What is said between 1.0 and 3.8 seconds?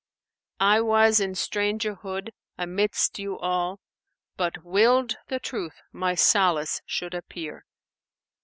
in strangerhood amidst you all: